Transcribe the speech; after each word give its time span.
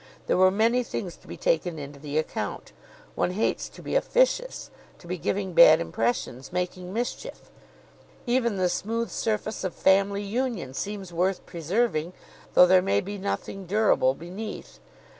There 0.25 0.35
were 0.37 0.49
many 0.49 0.81
things 0.81 1.15
to 1.17 1.27
be 1.27 1.37
taken 1.37 1.77
into 1.77 1.99
the 1.99 2.17
account. 2.17 2.71
One 3.13 3.29
hates 3.33 3.69
to 3.69 3.83
be 3.83 3.93
officious, 3.93 4.71
to 4.97 5.05
be 5.05 5.19
giving 5.19 5.53
bad 5.53 5.79
impressions, 5.79 6.51
making 6.51 6.91
mischief. 6.91 7.51
Even 8.25 8.57
the 8.57 8.67
smooth 8.67 9.11
surface 9.11 9.63
of 9.63 9.75
family 9.75 10.23
union 10.23 10.73
seems 10.73 11.13
worth 11.13 11.45
preserving, 11.45 12.13
though 12.55 12.65
there 12.65 12.81
may 12.81 12.99
be 12.99 13.19
nothing 13.19 13.67
durable 13.67 14.15
beneath. 14.15 14.79